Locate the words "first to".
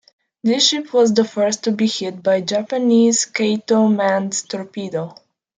1.23-1.71